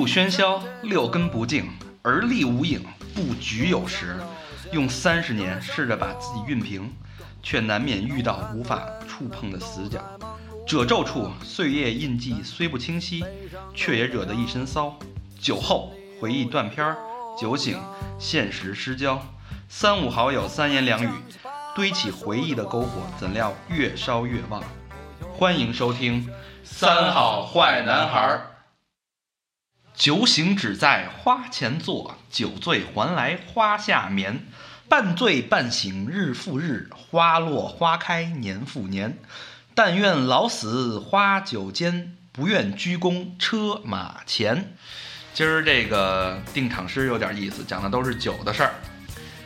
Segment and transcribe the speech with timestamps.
[0.00, 1.68] 不喧嚣，六根不净，
[2.00, 2.82] 而立无影，
[3.14, 4.16] 不局有时。
[4.72, 6.90] 用三十年试着把自己熨平，
[7.42, 10.00] 却难免遇到无法触碰的死角。
[10.66, 13.22] 褶皱处，岁月印记虽不清晰，
[13.74, 14.98] 却也惹得一身骚。
[15.38, 16.96] 酒后回忆断片儿，
[17.38, 17.78] 酒醒
[18.18, 19.20] 现实失焦。
[19.68, 21.10] 三五好友三言两语，
[21.76, 24.64] 堆起回忆的篝火，怎料越烧越旺。
[25.36, 26.26] 欢迎收听
[26.64, 28.40] 《三好坏男孩》。
[30.00, 34.46] 酒醒只在花前坐，酒醉还来花下眠。
[34.88, 39.18] 半醉半醒日复日，花落花开年复年。
[39.74, 44.72] 但愿老死花酒间，不愿鞠躬车马前。
[45.34, 48.72] 今儿这个定场诗有点意思，讲的都是酒的事儿，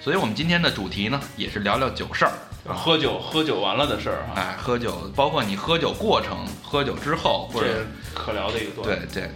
[0.00, 2.32] 所以我们今天的主题呢，也是聊聊酒事儿。
[2.64, 8.86] 喝酒喝酒完了的事儿哈，哎，喝酒，包括你喝酒过程、喝酒之后，或者这可聊的一个段。
[8.86, 9.30] 对对，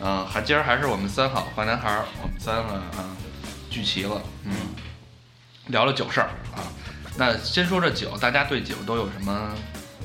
[0.00, 3.16] 嗯、还今儿还是我们三好坏男孩儿，我们三个啊
[3.70, 4.52] 聚齐了，嗯，
[5.66, 6.64] 聊了酒事儿啊。
[7.16, 9.54] 那先说这酒，大家对酒都有什么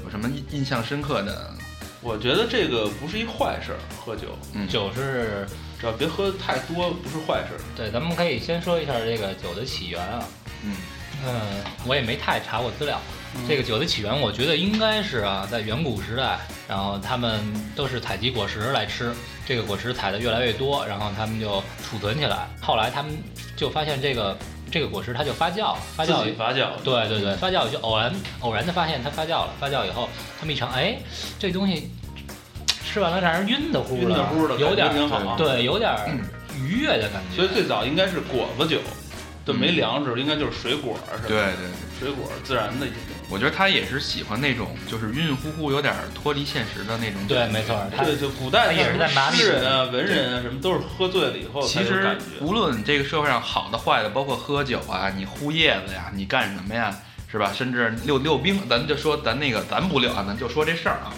[0.03, 1.53] 有什么印印象深刻的？
[2.01, 5.47] 我觉得这个不是一坏事儿，喝酒嗯，酒是
[5.79, 7.59] 只要别喝太多，不是坏事儿。
[7.75, 10.23] 对，咱们可以先说一下这个酒的起源啊。
[10.63, 10.75] 嗯
[11.25, 11.41] 嗯，
[11.87, 12.99] 我也没太查过资料。
[13.47, 17.41] 这个酒的起源，我觉得应该是啊，在远古时代，然后他们
[17.75, 19.13] 都是采集果实来吃，
[19.45, 22.47] 这个果实采的越来越多，然后他们就储存起来。
[22.61, 23.11] 后来他们
[23.55, 24.35] 就发现这个
[24.71, 26.69] 这个果实它就发酵了，发酵发酵。
[26.83, 30.97] 对对对，发酵就偶然偶然的发现它发酵了，发酵以后他们一尝，哎，
[31.37, 31.91] 这东西
[32.83, 34.91] 吃完了让人晕的乎晕的乎的，有点。
[35.37, 35.93] 对，有点
[36.57, 37.35] 愉悦的感觉。
[37.35, 38.79] 所以最早应该是果子酒，
[39.45, 41.29] 对，嗯没粮食，应该就是水果儿什么的。
[41.29, 47.35] 对对对，水果儿自然的一些东我觉得他也是喜欢那种就是晕晕乎乎、有点脱离现实的那种酒。
[47.35, 47.75] 对，没错。
[48.03, 52.25] 对，就古代他也是在诗人啊、文人啊什么，都是喝醉了以后其实感觉。
[52.41, 56.95] 无论这个社会上好的坏的，包括喝酒啊，你呼叶子呀，你干什么呀，
[57.31, 57.51] 是吧？
[57.53, 61.13] 甚至溜溜冰，咱就说咱那个咱不溜啊，咱就说这事儿啊，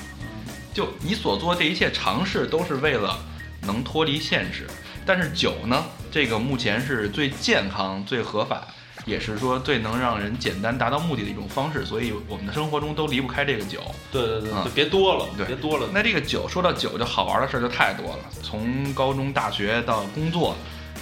[0.73, 3.19] 就你所做这一切尝试都是为了
[3.61, 4.65] 能脱离现实。
[5.07, 8.68] 但是酒呢，这个目前是最健康、最合法，
[9.06, 13.79] 也是说最能让人简单达到目的的一种方式，所以我们的生活中都离不开这个酒。
[14.12, 15.88] 对对对，嗯就别多了，对别多了。
[15.94, 20.56] 那这个酒，说到酒，就好玩的事儿就太多了，从高中、大学到工作，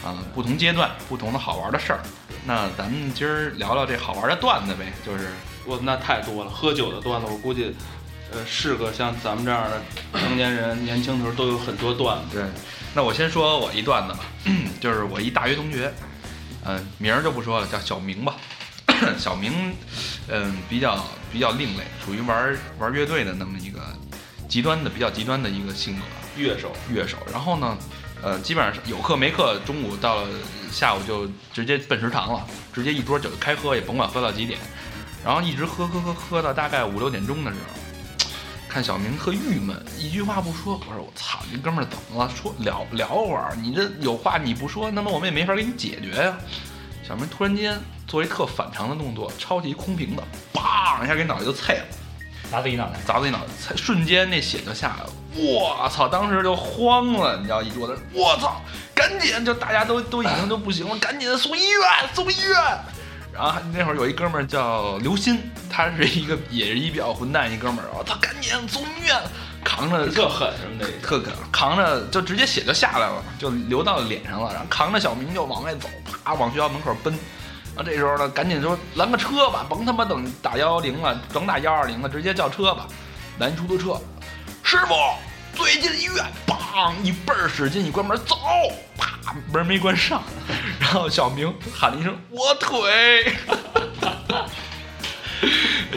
[0.03, 1.99] 啊、不同阶段不同的好玩的事儿。
[2.45, 5.29] 那咱们今儿聊聊这好玩的段子呗，就是
[5.65, 7.75] 我那太多了，喝酒的段子，我估计，
[8.31, 9.81] 呃，是个像咱们这样的
[10.19, 12.37] 成年人，年轻的时候都有很多段子。
[12.37, 12.43] 对。
[12.93, 14.19] 那我先说我一段子吧，
[14.79, 15.93] 就是我一大学同学，
[16.63, 18.35] 嗯、名儿就不说了，叫小明吧。
[19.19, 19.75] 小明，
[20.29, 23.81] 嗯、比较比较另类，属于玩玩乐队的那么一个
[24.47, 26.01] 极端的比较极端的一个性格。
[26.37, 27.77] 乐手，乐手，然后呢，
[28.21, 30.27] 呃，基本上是有课没课，中午到了
[30.71, 34.59] 下午就直接奔食堂了，直接一桌酒就开喝，也甭管喝到几点，
[35.23, 37.79] 然后一直喝喝喝喝到大概五六点钟的时候，
[38.75, 40.77] 看小明特郁闷，一句话不说。
[40.85, 42.29] 我说我操，这哥们儿怎么了？
[42.35, 46.37] 说聊聊会儿，你这有话你不说，那么我们也没法给你解决呀、
[47.01, 50.21] 小明突然间做一特反常的动作，抄起一空瓶子，
[50.53, 51.85] 梆一下给脑袋就碎了。
[52.51, 52.99] 砸自己脑袋。
[53.07, 55.09] 砸自己脑袋，瞬间那血就下来了。
[55.37, 56.09] 我操！
[56.09, 58.59] 当时就慌了，你知道，一桌子人，我操，
[58.93, 62.79] 赶紧就大家都都已经都不行了，赶紧送医院，送医院。
[63.35, 65.37] 然后那会儿有一哥们儿叫刘鑫，
[65.69, 69.21] 他是一个也是一比较混蛋一哥们儿，我操，赶紧送医院，
[69.61, 70.89] 扛着特狠什么的。
[71.03, 75.89] 特狠扛着就直接血就下来了，就流到脸上了，然后扛着小明就往外走，
[76.23, 77.13] 啪往学校门口奔。
[77.75, 82.87] 然后这时候呢，赶紧说拦个车吧，甭他妈等打幺幺零了，甭打幺二零了，直接叫车吧，
[83.37, 83.99] 拦出租车。
[84.63, 84.95] 师傅，
[85.55, 88.35] 最近医院，梆一倍儿使劲一关门，走，
[88.97, 90.21] 啪门没关上，
[90.79, 93.33] 然后小明喊了一声我腿。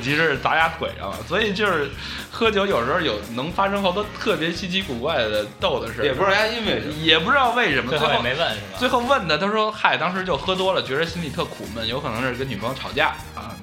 [0.00, 1.90] 其实是砸俩腿上了，所以就是
[2.30, 6.92] 喝酒有时候有能发生好多特别稀奇古怪的逗的事，也不知道因为什么。
[7.02, 8.78] 也不知道为什么，最后也没问是吧？
[8.78, 13.56] 最后问的，他说嗨，当时就喝多了，觉得心里特苦闷，有可能是跟女朋友吵架啊，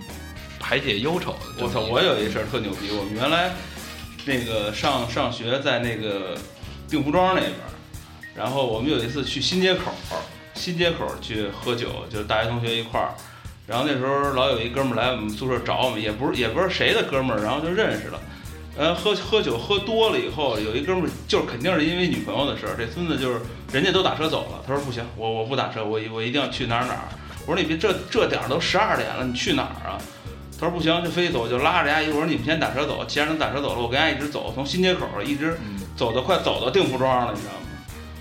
[0.59, 1.35] 排解忧愁。
[1.57, 1.79] 我操！
[1.79, 3.51] 我有一事儿特牛逼，我们原来
[4.25, 6.35] 那个上上学在那个
[6.87, 7.53] 定福庄那边，
[8.35, 9.91] 然后我们有一次去新街口，
[10.55, 13.13] 新街口去喝酒，就是大学同学一块儿。
[13.67, 18.19] 然后那时候老有一哥们儿来我们宿舍找我们，也不是也不是谁的哥们儿，然后就认识了。
[18.77, 23.39] 呃，喝喝酒喝多了以后，有一哥们儿就是肯定是因为女朋友的事儿，这孙子就是
[23.71, 27.07] 人家都打车走了，他说不行，我我不打车，我我一定要去哪儿哪儿。
[27.47, 29.97] 我说你别这这点儿都十二点了，你去哪儿啊？
[30.59, 33.03] 他说不行，就非得走，就拉着人家一会儿你们先打车走。
[33.05, 37.59] 既然能打车走了，我跟人家一直走，从新街口一直嗯，走到快走到定福庄了，你知道吗？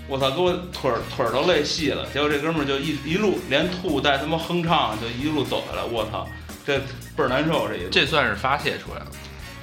[0.07, 2.05] 我操，给我腿儿腿儿都累细了。
[2.13, 5.83] 结果这哥们儿就一一路连吐带他妈哼唱，就一路走下来。
[5.83, 6.27] 我操，
[6.65, 6.77] 这
[7.15, 7.89] 倍儿难受这一路。
[7.89, 9.07] 这算是发泄出来了。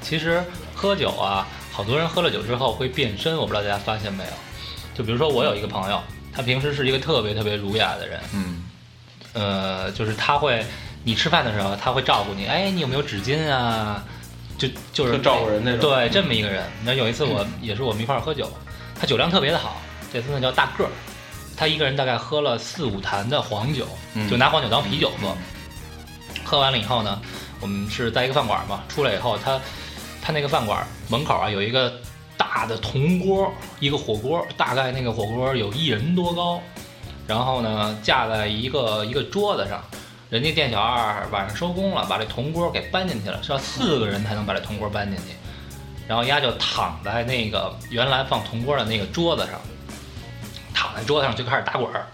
[0.00, 0.42] 其实
[0.74, 4.30] 喝酒啊，好多人喝了酒之后会变身，我不知道大家发现没有？
[4.94, 6.00] 就比如说我有一个朋友，
[6.32, 8.62] 他平时是一个特别特别儒雅的人，嗯，
[9.32, 10.66] 呃，就是他会，
[11.04, 14.04] 你吃饭的时候他会照顾你，哎，你有没有纸巾啊？
[14.58, 15.80] 就就是特照顾人那种。
[15.80, 16.62] 对，这么一个人。
[16.84, 18.48] 那有一次我也是我们一块儿喝酒，
[19.00, 19.80] 他酒量特别的好，
[20.12, 20.90] 这次呢叫大个儿，
[21.56, 25.34] 他一个人大概喝了四五坛的黄酒，嗯就拿黄酒当啤酒喝。
[26.44, 27.20] 喝完了以后呢，
[27.60, 29.60] 我们是在一个饭馆嘛，出来以后他
[30.20, 31.92] 他那个饭馆门口啊有一个
[32.36, 36.60] 大的铜锅，一个火锅，大概那个火锅有一人多高，
[37.26, 39.82] 然后呢架在一个一个桌子上。
[40.32, 45.34] 人家店小二晚上收工了，把这铜锅给搬进去了，需要四个人才能把这铜锅搬进去。
[46.08, 49.60] 然后丫就躺在那个原来放铜锅的那个桌子上，
[50.72, 52.06] 躺在桌子上就开始打滚儿，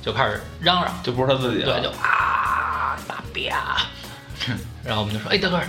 [0.00, 3.80] 就开始嚷嚷，就不是他自己对，就啊大啪，
[4.84, 5.66] 然后我们就说，哎，大个儿，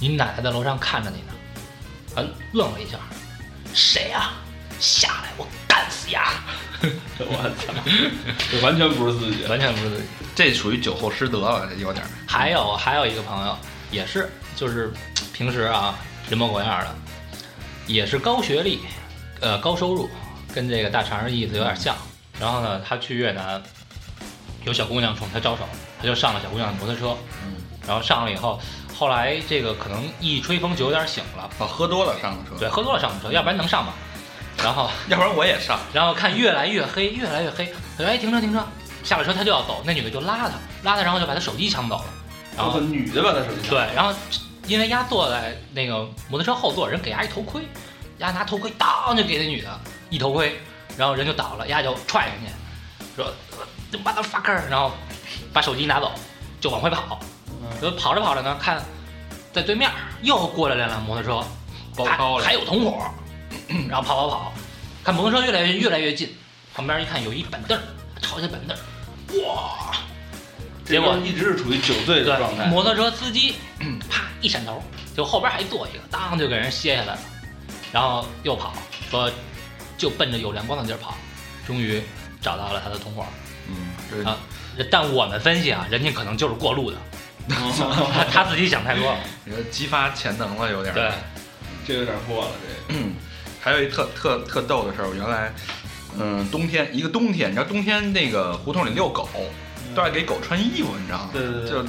[0.00, 1.32] 你奶奶在楼上看着你呢。
[2.16, 2.98] 嗯，愣了一下，
[3.72, 4.32] 谁呀、
[4.82, 6.32] 下来，我干死丫！
[6.82, 7.72] 我操，
[8.50, 9.44] 这完全不是自己。
[9.44, 10.02] 完全不是自己。
[10.34, 12.10] 这属于酒后失德了，这有点儿。
[12.26, 13.56] 还有还有一个朋友
[13.92, 14.92] 也是，就是
[15.32, 15.94] 平时啊
[16.28, 16.94] 人模狗样的，
[17.86, 18.80] 也是高学历，
[19.40, 20.10] 呃高收入，
[20.52, 21.94] 跟这个大肠的意思有点像。
[22.40, 23.62] 然后呢，他去越南，
[24.64, 25.62] 有小姑娘冲他招手，
[26.00, 27.54] 他就上了小姑娘的摩托车，嗯，
[27.86, 28.60] 然后上了以后，
[28.98, 32.56] 后来这个可能一吹风就有点醒了，哦，喝多了上的车。
[32.58, 33.92] 对，，喝多了上的车，要不然能上吗？
[34.62, 35.78] 然后 要不然我也上。
[35.92, 38.64] 然后看越来越黑，越来越黑，他说哎停车停车，
[39.02, 40.50] 下了车他就要走，那女的就拉他，
[40.82, 42.04] 拉他然后就把他手机抢走了，
[42.56, 44.14] 然后女的把他手机抢对，然后
[44.66, 47.62] 因为丫坐在那个摩托车后座，人给丫一头盔，
[48.18, 50.60] 丫拿头盔当就给那女的一头盔，
[50.96, 53.32] 然后人就倒了，丫就踹上去，说
[54.04, 54.92] motherfucker，然后
[55.52, 56.12] 把手机拿走，
[56.60, 57.18] 就往回跑，
[57.48, 57.80] 嗯。
[57.80, 58.80] 就跑着跑着呢，看
[59.52, 59.90] 在对面
[60.22, 62.44] 又过来两辆摩托车，还包抄了。
[62.44, 63.04] 还有同伙，
[63.88, 64.52] 然后跑跑跑，
[65.04, 66.34] 看摩托车越来越越来越近，
[66.74, 67.82] 旁边一看有一板凳儿，
[68.20, 69.96] 抄起板凳儿，哇！
[70.84, 72.66] 结果一直是处于酒醉的状，态。
[72.66, 73.54] 摩托车司机
[74.10, 74.82] 啪一闪头，
[75.16, 77.18] 就后边还坐一个，当就给人歇下来了，
[77.92, 78.74] 然后又跑，
[79.10, 79.30] 说
[79.96, 81.14] 就奔着有亮光的地儿跑，
[81.66, 82.02] 终于
[82.40, 83.24] 找到了他的同伙。
[83.68, 84.36] 嗯，这啊
[84.90, 86.96] 但我们分析啊，人家可能就是过路的，
[87.54, 89.18] 哦他他自己想太多了。
[89.44, 90.96] 你说激发潜能了，有点儿。
[90.96, 91.12] 对，
[91.86, 92.50] 这有点过了，
[92.88, 92.94] 这
[93.62, 95.54] 还有一特特特逗的事儿，我原来，
[96.18, 99.28] 嗯，冬天一个冬天，你知道冬天那个胡同里遛狗，
[99.94, 101.30] 都爱给狗穿衣服，你知道吗？
[101.32, 101.86] 对对对就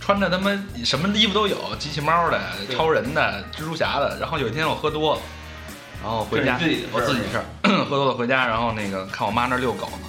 [0.00, 0.50] 穿着他妈
[0.82, 2.40] 什么衣服都有，机器猫的、
[2.74, 4.16] 超人的、蜘蛛侠的。
[4.18, 5.20] 然后有一天我喝多了，
[6.02, 6.58] 然后回家，
[6.90, 7.44] 我自己事儿，
[7.84, 10.08] 喝多了回家，然后那个看我妈那儿遛狗呢。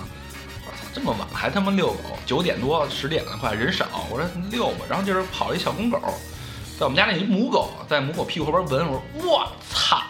[0.65, 4.85] 我操，这么晚还他妈遛狗，九点多十点了快，人少，我说遛吧。
[4.89, 5.99] 然后就是跑一小公狗，
[6.79, 10.01] 在我们家那一母狗在母狗屁股后边闻，我说我操，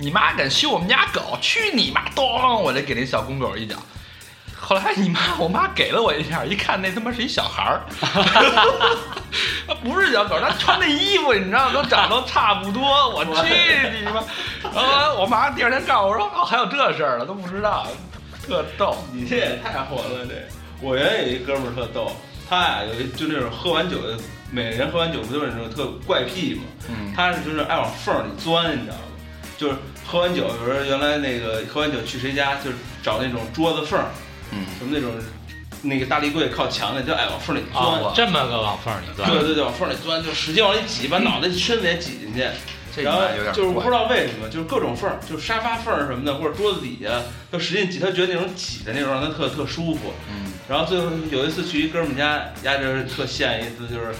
[0.00, 2.08] 你妈敢修我们家狗，去你妈！
[2.10, 3.74] 咚，我就给那小公狗一脚。
[4.56, 7.82] 后来你妈，我妈给了我一下，一看那他妈是一小孩儿，
[9.66, 13.08] 他不是小狗，他穿那衣服，你知道都长得差不多。
[13.08, 13.30] 我去
[13.98, 14.22] 你妈！
[14.72, 17.84] 然后我妈第二天告诉我说，哦，还有这事儿了，都不知道，
[18.46, 18.96] 特逗。
[19.12, 20.34] 你这也太混了，这。
[20.80, 22.14] 我原来有一哥们儿特逗，
[22.48, 24.16] 他呀有一就那种喝完酒的，
[24.52, 26.62] 每人喝完酒不都是那种特怪癖嘛？
[26.88, 29.02] 嗯，他是就是爱往缝里钻，你知道吗？
[29.58, 29.74] 就是
[30.06, 34.06] 喝完酒，有时候原来那个喝完酒去谁家，就是找那种桌子缝儿，
[34.52, 35.10] 嗯，什么那种
[35.82, 37.84] 那个大立柜靠墙的，就爱往缝里钻。
[37.84, 42.46] 啊，这么个往缝里钻，对对对，往缝里钻，就使劲往里挤，把脑袋身子也挤进去。
[42.94, 43.20] 这然后
[43.52, 50.12] 就是不知道为什么，就是各种缝儿，就是沙发缝儿什么的，或者桌子底下，都使劲挤，他觉得那种挤的那种让他特特舒服。
[50.30, 54.14] 嗯，然后最后有一次去一哥们儿家，丫就是特现一次，就是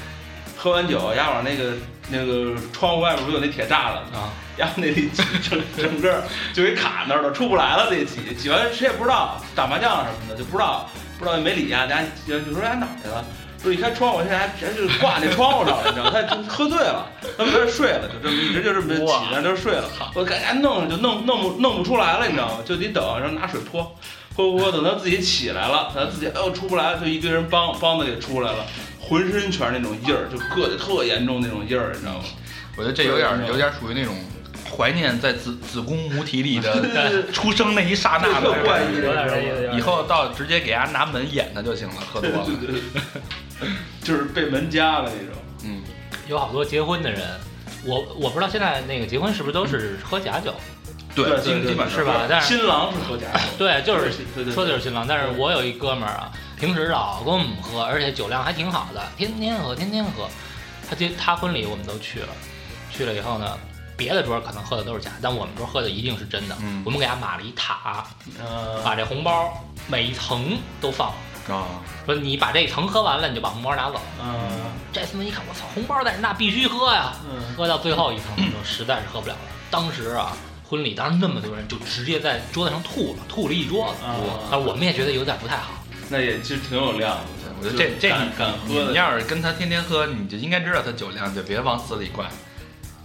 [0.56, 1.72] 喝完酒，丫往那个
[2.10, 4.18] 那个窗户外边不是有那铁栅栏吗？
[4.18, 6.22] 啊，丫那里挤整整个
[6.52, 7.88] 就给卡那儿了，出不来了。
[7.90, 10.88] 那挤挤完谁也不知道，打麻将什么的就不知道，
[11.18, 13.24] 不知道也没理啊，大家就说丫哪儿去了。
[13.60, 16.12] 就一开窗户，现在还人就挂那窗户上了，你知道吗？
[16.12, 17.04] 他就喝醉了，
[17.36, 19.90] 他们在这睡了，就这么一直就这么挤在那睡了。
[20.14, 22.58] 我赶紧弄就弄弄不弄不出来了，你知道吗？
[22.64, 23.82] 就得等，然后拿水泼，
[24.36, 28.64] 泼泼泼，等他自己起来了，等他自己哎呦出不来了，就一堆人帮帮他给出来了，
[29.00, 32.24] 浑身全是那种印儿，就硌得特严重那种印儿，你知道吗？
[32.76, 34.14] 我觉得这有点有点属于那种
[34.76, 39.76] 怀念在子子宫母体里的 出生那一刹那的特怪异有点这意思。
[39.76, 42.46] 以后到直接给伢拿门演他就行了，喝多了。
[44.02, 45.42] 就是被门夹了那种。
[45.64, 45.82] 嗯，
[46.28, 47.20] 有好多结婚的人，
[47.84, 50.54] 我我不知道现在那个结婚是不是都是喝假酒？
[51.14, 54.12] 对，对基基本上是吧但是新郎是喝假酒，对，就是
[54.52, 55.04] 说的就是新郎。
[55.06, 60.28] 但是我有一哥们儿啊，平时老跟我们喝，而且酒量还挺好的，天天喝，天天喝。
[60.88, 62.28] 他结他婚礼我们都去了，
[62.90, 63.58] 去了以后呢，
[63.98, 66.56] 别的桌可能喝的都是假，但我们桌喝的一定是真的。
[66.62, 68.06] 嗯我们给他码了一塔，
[68.38, 69.52] 呃，把这红包
[69.88, 71.08] 每一层都放，
[71.50, 71.66] 啊，
[72.06, 74.00] 说你把这一层喝完了，你就把红包拿走。
[74.22, 74.28] 嗯
[74.92, 77.12] 这孙子一看，我操，红包在这，那必须喝呀！
[77.28, 79.40] 嗯，喝到最后一层的时候，实在是喝不了了。
[79.70, 80.32] 当时啊，
[80.66, 84.04] 婚礼当时那么多人，就直接在桌子上吐了，吐了一桌子。
[84.06, 84.16] 啊
[84.52, 85.72] 啊，我们也觉得有点不太好。
[86.08, 87.22] 那也其实挺有量的。
[87.60, 92.30] 我觉得这这你敢喝的，你要是跟他天天喝，你就应该知道他酒量，就别往死里灌。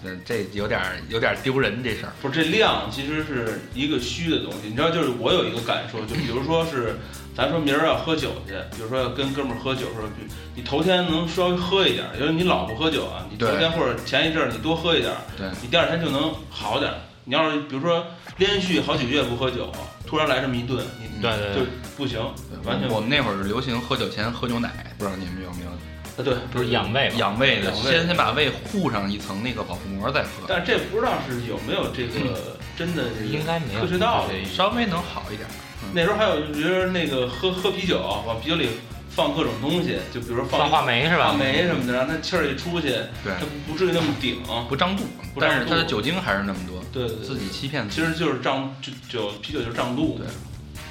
[0.04, 2.14] 嗯，这有点儿有点儿丢人这事儿。
[2.22, 6.96] 不是这量其实是一个虚的东西，你知道，就是我有一个感受，就比如说是，
[7.36, 16.98] 咱说明儿要喝酒去，比如说要跟哥们儿喝酒，说比你头天能稍微喝一点儿，因为你老不喝酒啊，你头天或者前一阵儿你多喝一点儿，对你第二天就能好点儿。
[17.26, 18.06] 你要是比如说
[18.38, 19.72] 连续好几个月不喝酒，
[20.06, 22.20] 突然来这么一顿，你对对就不行，
[22.66, 25.72] 完全我们那会儿流行喝酒前喝牛奶，不知道你们有没有？
[26.16, 34.46] 啊对，不是养胃嘛，养胃的，先先把胃护上一层那个保护膜再喝，但是这不知道是有没有这个 真的是应该没有科学道理。
[34.46, 35.48] 稍微能好一点。
[35.94, 38.70] 那时候还有，比如说那个喝喝啤酒，往啤酒里
[39.10, 41.30] 放各种东西，就比如说放话梅是吧？
[41.30, 42.90] 话梅什么的，让它气儿一出去，
[43.24, 44.42] 对它，不至于那么顶。
[44.70, 45.04] 不胀肚，
[45.40, 48.02] 但是它的酒精还是那么多，对自己欺骗自己。
[48.02, 50.18] 其实就是胀就酒啤酒就是胀肚。
[50.20, 50.28] 对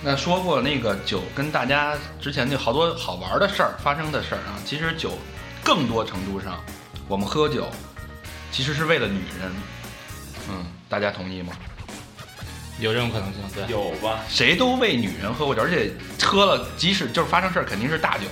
[0.04, 5.12] 那说过那个酒跟大家之前那好多好玩的事儿发生的事儿啊，其实酒
[5.62, 6.60] 更多程度上，
[7.06, 7.68] 我们喝酒
[8.50, 9.52] 其实是为了女人。
[10.50, 11.52] 嗯，大家同意吗？
[12.80, 13.64] 有这种可能性，对。
[13.70, 14.18] 有吧？
[14.28, 18.24] 谁都为女人喝过酒，而且喝了，即使就是发生事儿，肯定是大酒，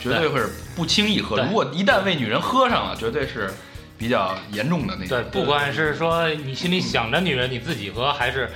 [0.00, 1.36] 绝对会是不轻易喝。
[1.42, 3.52] 如果一旦为女人喝上了，绝对是
[3.98, 5.30] 比较严重的那对，种。
[5.30, 8.50] 不管是说你心里想着女人你自己喝，还是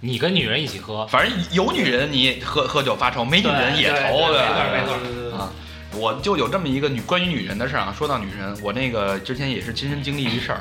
[0.00, 4.38] 你跟女人一起喝，反正有女人你喝喝酒发愁，没女人也愁，对？
[4.38, 5.52] 没错没错对对对啊，
[5.92, 7.94] 我就有这么一个女关于女人的事儿啊。
[7.96, 10.60] 说到女人，我那个之前也是亲身经历一事儿，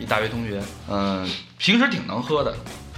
[0.00, 2.52] 一大学同学，嗯、平时挺能喝的，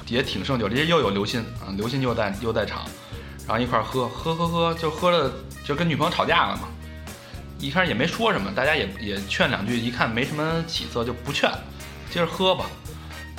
[0.08, 2.84] 也挺胜酒，这又有刘鑫啊，刘鑫又在又在场，
[3.46, 5.30] 然后一块儿喝喝喝喝，就喝了，
[5.62, 6.68] 就跟女朋友吵架了嘛。
[7.58, 11.50] 一开始也没说什么，大家也也劝两句，一看没什么起色就不劝，
[12.10, 12.64] 接着喝吧。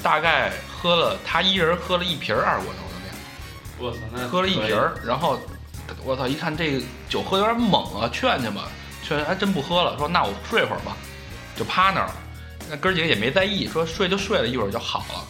[0.04, 3.16] 大概喝了，他一人喝了一瓶二锅头的量。
[3.80, 5.40] 我操，那喝了一瓶儿，然后
[6.04, 8.68] 我操，一看这个酒喝有点猛啊，劝劝吧，
[9.02, 10.98] 劝还真不喝了，说那我睡会儿吧，
[11.56, 12.16] 就趴那儿了。
[12.70, 15.26] 那哥儿几个也没在意，说睡就睡了，一会儿就好了。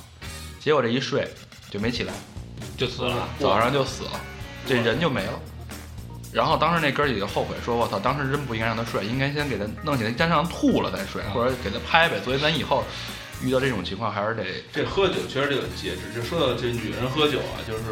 [0.60, 1.28] 结果这一睡
[1.70, 2.14] 就没起来，
[2.78, 3.28] 就死了。
[3.40, 4.20] 早上就死了，
[4.68, 5.40] 这人就没了。
[6.32, 12.84] 然后当时那哥儿几个后悔说：“我操，当时真不应该让他睡，应该先给他弄起来，先让他吐了再睡，或者给他拍呗。”所以咱以后
[13.44, 16.02] 遇到这种情况还是得这喝酒确实得有节制。
[16.16, 17.84] 就说到这女人喝酒啊，就是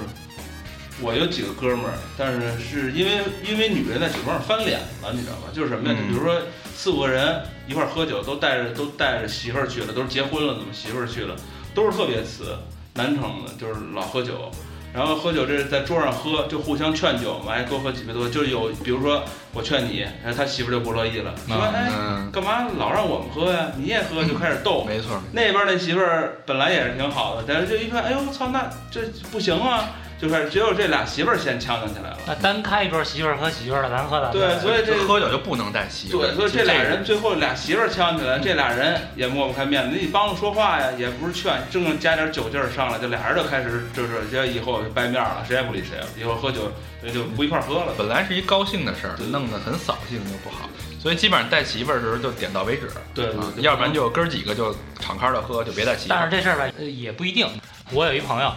[1.01, 5.49] 我有几个哥们儿，但是是因为因为女人在酒桌上翻脸了，你知道吧？
[5.53, 5.95] 就是什么呀？
[5.97, 6.41] 嗯就比如说
[6.75, 11.35] 四五个人一块儿喝酒，都带着都带着媳妇儿去了，都是结婚了，怎么媳妇儿去了，
[11.75, 12.57] 都是特别次
[12.93, 14.51] 南城的，就是老喝酒。
[14.93, 23.71] 然后喝酒这是在桌上喝，就互相劝酒嘛，还，多喝几杯多，就是有比如说我劝你，然后他媳妇儿就不乐意了，说嗯哎，嗯，干嘛老让我们喝呀？
[23.77, 24.83] 你也喝，就开始斗。
[24.85, 32.17] 没错，那边那媳妇儿本来也是挺好的，但是就一看，哎呦我操，那这不行啊，就是只有这俩媳妇儿先呛呛起来了。
[32.27, 34.31] 那单开一桌媳妇儿和媳妇儿的，咱喝的。
[34.31, 36.27] 对，所以这这喝酒就不能带媳妇儿。
[36.27, 39.97] 对，所以这俩人最后俩媳妇儿呛起来，这俩人也抹不开面子。
[39.99, 46.05] 你帮着说话呀，也不是劝，正加点酒劲儿上来，就俩人就开始就是这以后就掰面了，谁也不理谁了。
[46.19, 46.71] 以后喝酒
[47.11, 47.93] 就不一块儿喝了。
[47.97, 50.69] 本来是一高兴的事儿对，弄得很扫兴就不好，
[51.01, 56.17] 所以基本上带媳妇儿的时候就点到为止，对啊，要不然就哥儿几个就敞开的喝，就别带媳妇儿。
[56.19, 57.47] 但是这事儿吧，呃也不一定。
[57.91, 58.53] 我有一朋友，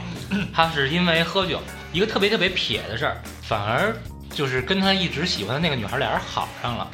[0.52, 1.60] 他是因为喝酒，
[1.92, 3.94] 一个特别特别撇的事儿，反而
[4.30, 6.84] 就是跟他一直喜欢的那个女孩俩人好上了，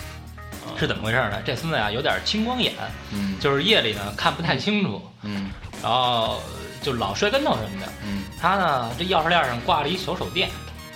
[0.64, 1.40] 啊是怎么回事呢？
[1.44, 2.72] 这孙子呀有点青光眼，
[3.12, 5.50] 嗯就是夜里呢看不太清楚，嗯
[5.82, 6.40] 然后
[6.82, 7.92] 就老摔跟头什么的。
[8.04, 10.48] 嗯他呢这钥匙链上挂了一小手电，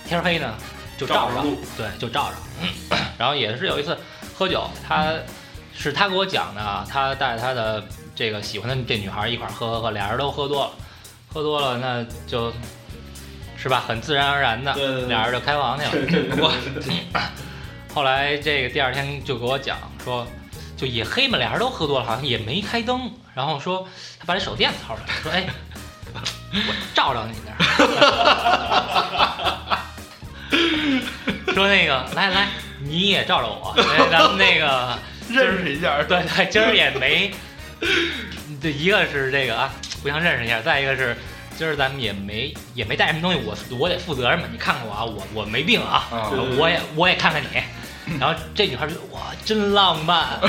[0.07, 0.53] 天黑呢
[0.97, 1.43] 就照着，
[1.77, 2.97] 对，就照着。
[3.17, 3.97] 然后也是有一次
[4.33, 5.13] 喝酒，他
[5.77, 7.83] 是他给我讲的啊，他带他的
[8.15, 10.71] 这个喜欢的这女孩一块儿喝喝喝，俩人都喝多了，
[11.35, 12.53] 喝多了那就
[13.57, 14.73] 是吧，很自然而然的，
[15.07, 15.91] 俩人就开房去了。
[17.93, 20.25] 后来这个第二天就给我讲说，
[20.77, 23.85] 就也黑嘛，俩人都喝多了，好像也没开灯，然后说
[24.17, 25.45] 他把这手电掏出来，说哎，
[26.55, 27.51] 我照照你那
[30.55, 32.47] 儿， 说那个来来，
[32.81, 34.97] 你也照照我，哎咱们那个
[35.29, 37.29] 认识一下，对对，今儿也没，
[38.61, 39.73] 这一个是这个啊，
[40.05, 41.17] 互相认识一下，再一个是
[41.57, 44.45] 今儿咱们也没也没带什么东西，我我得负责任嘛。
[44.51, 46.07] 你看看我啊，我我没病啊，
[46.59, 47.47] 我也我也看看你。
[48.21, 50.39] 然后这女孩就哇，真浪漫，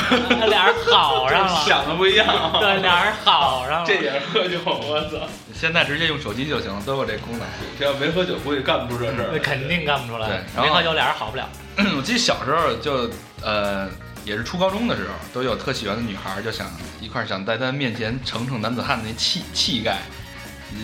[0.51, 2.27] 俩人好上了， 想的不一样。
[2.61, 3.87] 对，俩人好上了。
[3.87, 5.27] 这也是喝酒，我操！
[5.55, 7.49] 现在直接用手机就行，都有这功能。
[7.79, 9.39] 这要没喝酒，估计干不出这事那儿。
[9.39, 11.49] 肯定干不出来对，然后没喝酒俩人好不了。
[11.97, 13.11] 我记得小时候就
[13.43, 13.89] 呃，
[14.27, 16.69] 也是初高中的时候，都有特喜欢的女孩，就想
[17.01, 20.03] 一块儿想在她面前逞逞男子汉的那气气概。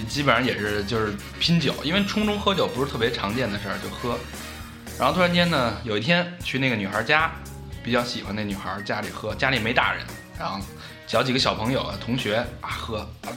[0.08, 4.16] 基本上也是就是拼酒，因为初中喝酒不是特别常见的事儿，就喝。
[4.96, 7.32] 然后突然间呢，有一天去那个女孩家，
[7.82, 10.06] 比较喜欢那女孩家里喝，家里没大人，
[10.38, 10.60] 然后
[11.06, 13.28] 找几个小朋友啊、同学啊喝啊，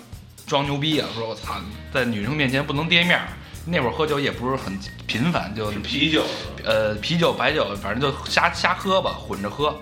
[0.45, 1.59] 装牛逼啊，说我操，
[1.91, 3.27] 在女生面前不能跌面儿。
[3.67, 6.23] 那会儿喝酒也不是很频繁，就是啤酒，
[6.63, 9.75] 呃，啤酒、白酒，反正就瞎瞎喝吧，混着喝。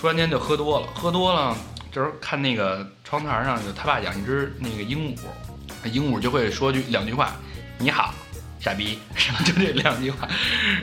[0.00, 1.54] 突然间就喝多了，喝多了，
[1.92, 7.36] 这时候看那个窗台上，就他爸养一只那个鹦鹉，鹦鹉就会说句两句话
[7.76, 8.14] ：“你好，
[8.58, 8.98] 傻逼”，
[9.44, 10.26] 就这两句话。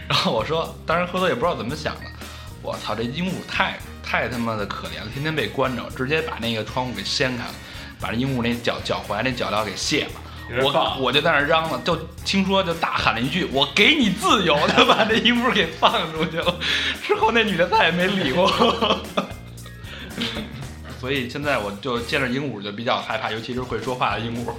[0.07, 2.01] 然后我说，当时喝多也不知道怎么想的，
[2.61, 7.53] 我操，这鹦鹉太太他妈的可怜了，天天被关着，直接把那个窗户给掀开了，
[7.99, 10.11] 把这鹦鹉那脚脚踝那脚镣给卸了。
[10.49, 16.59] 我我就在那儿嚷了，就听说就大喊了一句：“我给你自由！”就把那鹦鹉给放出去了。
[17.03, 18.99] 之后那女的再也没理过我。
[20.99, 24.51] 所以现在我就见着鹦鹉就比较害怕，尤其是会说话的鹦鹉。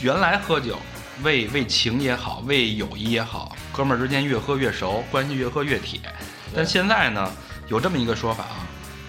[0.00, 0.78] 原来喝酒
[1.22, 6.00] 为为情也好，为友谊也好，哥们儿之间越喝越熟，关系越喝越铁。
[6.54, 7.30] 但现在呢，
[7.68, 8.64] 有这么一个说法啊，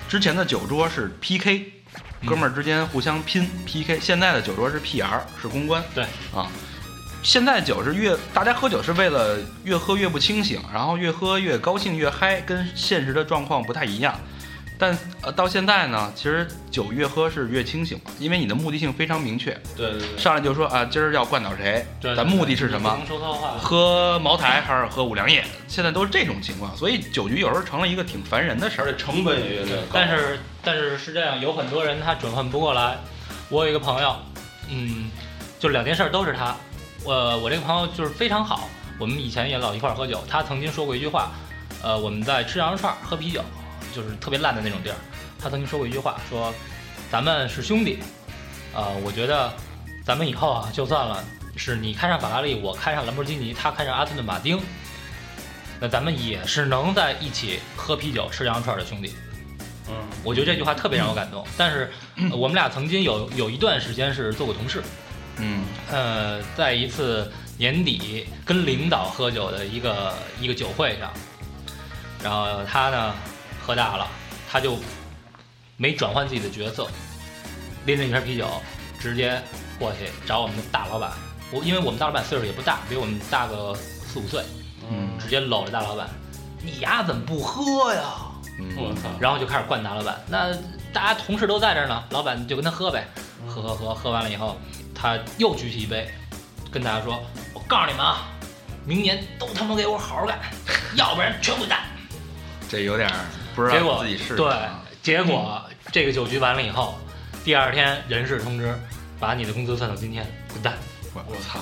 [0.09, 1.71] 之前的酒桌是 PK，
[2.25, 5.83] 哥们儿之间互相拼 PK，现在的酒桌是 PR，是公关。
[5.93, 6.49] 对啊，
[7.21, 14.17] 现在酒是越大家喝酒是为了越喝越不清醒，然后越喝越高兴越嗨，跟现实的状况不太一样。
[14.77, 23.57] 但呃到现在呢，其实酒越喝是越清醒了，因为你的目的性非常明确，对对对，上来就说啊今儿要灌倒谁，对，咱目的是什么说套话。
[23.57, 25.43] 喝茅台还是喝五粮液？
[25.67, 28.85] 现在都是这种情况，所以酒局有时候成了一个挺烦人的事儿。
[28.85, 29.83] 而且成本也越来越高。
[29.93, 32.97] 但是但是是这样，有很多人他转换不过来。
[33.49, 34.15] 我有一个朋友，
[34.69, 35.09] 嗯，
[35.59, 36.55] 就两件事儿都是他。
[37.03, 40.23] 我我这个朋友就是非常好，我们以前也老一块儿喝酒。
[40.27, 41.31] 他曾经说过一句话，
[41.83, 43.43] 呃，我们在吃羊肉串儿喝啤酒，
[43.93, 44.95] 就是特别烂的那种地儿。
[45.41, 46.53] 他曾经说过一句话，说
[47.11, 47.99] 咱们是兄弟，
[48.73, 49.53] 呃，我觉得
[50.05, 51.23] 咱们以后啊，就算了，
[51.55, 54.59] 是你开上法拉利，我开上兰博基尼，他开上阿斯顿马丁，
[55.79, 59.13] 那咱们也是能在一起喝啤酒、吃羊肉串的兄弟。
[59.89, 61.45] 嗯，我觉得这句话特别让我感动。
[61.57, 64.81] 但是、呃我们俩曾经有有一段时间是做过同事，
[65.37, 71.11] 嗯呃，在一次年底跟领导喝酒的一个一个酒会上，
[72.23, 73.13] 然后他呢
[73.65, 74.07] 喝大了，
[74.51, 74.77] 他就
[75.77, 76.87] 没转换自己的角色，
[77.85, 78.47] 拎着一瓶啤酒
[78.99, 79.41] 直接
[79.79, 81.11] 过去找我们的大老板。
[81.51, 84.43] 我因为我们大老板岁数也不大，比我们大个四五岁，
[84.89, 86.09] 嗯直接搂着大老板，
[86.61, 88.03] 你丫怎么不喝呀？
[88.59, 90.19] 嗯，我操，然后就开始灌大老板。
[90.27, 90.53] 那
[90.91, 93.07] 大家同事都在这儿呢，老板就跟他喝呗，
[93.47, 94.57] 喝喝喝，喝完了以后，
[94.93, 96.07] 他又举起一杯，
[96.71, 97.23] 跟大家说
[97.53, 98.27] ：“我告诉你们啊，
[98.85, 100.39] 明年都他妈给我好好干，
[100.95, 101.79] 要不然全滚蛋。
[102.69, 103.15] 这有点儿
[103.55, 105.61] 不知结果道自己是对谁啊”结果
[105.91, 106.97] 这个酒局完了以后，
[107.43, 108.73] 第二天人事通知，
[109.19, 110.73] 把你的工资算到今天，滚蛋。
[111.13, 111.59] 我我操，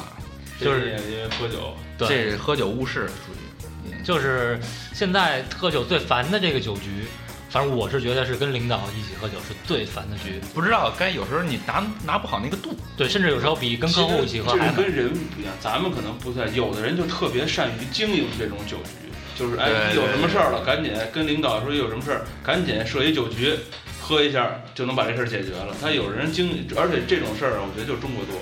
[0.60, 3.36] 就是因为喝酒，对，这喝酒误事属于。
[3.84, 4.60] 嗯就是
[4.94, 7.06] 现在喝酒最烦的这个酒局，
[7.50, 10.40] 反正我是觉得是跟领导一起喝酒是最烦的局。
[10.54, 12.76] 不知道该有时候你拿拿不好那个度。
[12.96, 23.56] 对，甚至有时候比跟客户一起喝还跟人不一样，咱们可能不在，有的人就特别善于经营这种酒局，就是哎有什么事儿了，赶紧跟领导说有什么事儿，赶紧设一酒局，
[24.02, 25.76] 喝一下就能把这事儿解决了。
[25.82, 28.36] 他有人经，而且这种事儿啊，我觉得就中国多。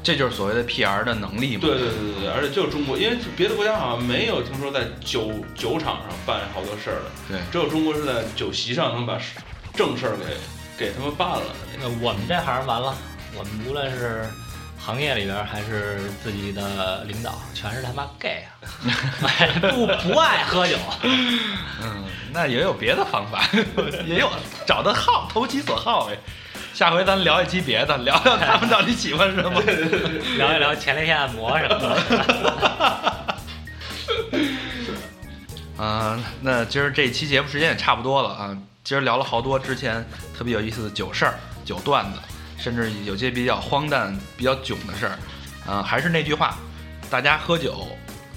[0.00, 1.62] 这就是所谓的 PR 的能力嘛。
[1.62, 9.20] 对对对对对，而且就是中国，因为别的国家好像没有听说在酒酒场上办好多事儿的，对，只有中国是在酒席上能把
[9.74, 11.46] 正事儿给给他们办了。
[11.80, 12.94] 那我们这行完了，
[13.36, 14.24] 我们无论是
[14.78, 18.56] 行业里边还是自己的领导，全是他妈 gay 啊，
[19.70, 20.76] 不不爱喝酒。
[21.02, 23.44] 嗯，那也有别的方法，
[24.06, 24.30] 也有
[24.66, 26.18] 找的好，投其所好呗。
[26.72, 29.60] 下回咱聊一期别的，聊聊他们到底喜欢什么。
[30.38, 33.26] 聊一聊前列腺按摩什么的。
[35.76, 38.56] 啊、那今儿这期节目时间也差不多了啊。
[38.84, 40.04] 今儿聊了好多之前
[40.36, 42.18] 特别有意思的酒事儿、酒段子，
[42.58, 45.18] 甚至有些比较荒诞、比较囧的事儿。
[45.66, 46.56] 啊、还是那句话，
[47.10, 47.86] 大家喝酒，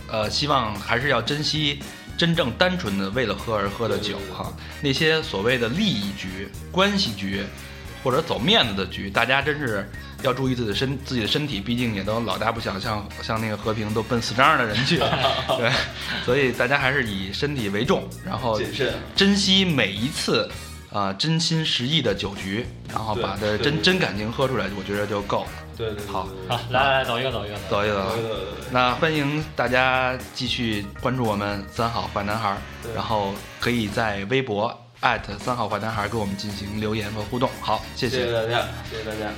[0.07, 1.79] 呃，希望还是要珍惜
[2.17, 4.51] 真正单纯的为了喝而喝的酒哈。
[4.81, 7.43] 那些所谓的利益局、关系局，
[8.03, 9.89] 或者走面子的局，大家真是
[10.23, 15.71] 要注意自己的身自己的身体，毕竟也都老大不小，像像那个和平都奔四张的人去了， 对，
[16.25, 18.93] 所以大家还是以身体为重，然后谨慎。
[19.15, 20.51] 珍惜每一次
[20.91, 25.49] 啊、真心实意的酒局，然后把的对对真真感情喝出来，我觉得就够了。
[25.77, 28.21] 对对对对好对好，来来来，走一个，走一个，走一个走对。
[28.21, 34.77] 对对对那欢迎大家继续关注我们三好坏男孩，对然后可以在微博
[35.39, 37.49] 三好坏男孩给我们进行留言和互动。
[37.61, 39.31] 好，谢谢谢大家，谢谢大家。